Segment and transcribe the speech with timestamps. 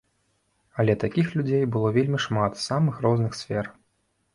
[0.83, 3.75] Але такіх людзей было вельмі шмат з самых розных сфер.